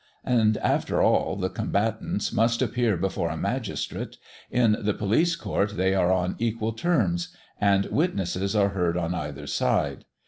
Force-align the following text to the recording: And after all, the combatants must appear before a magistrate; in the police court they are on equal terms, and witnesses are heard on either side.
And 0.25 0.57
after 0.57 0.99
all, 0.99 1.35
the 1.35 1.51
combatants 1.51 2.33
must 2.33 2.63
appear 2.63 2.97
before 2.97 3.29
a 3.29 3.37
magistrate; 3.37 4.17
in 4.49 4.75
the 4.81 4.95
police 4.95 5.35
court 5.35 5.77
they 5.77 5.93
are 5.93 6.11
on 6.11 6.35
equal 6.39 6.73
terms, 6.73 7.29
and 7.59 7.85
witnesses 7.85 8.55
are 8.55 8.69
heard 8.69 8.97
on 8.97 9.13
either 9.13 9.45
side. 9.45 10.05